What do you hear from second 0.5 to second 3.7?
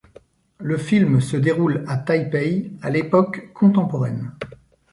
Le film se déroule à Taipei à l'époque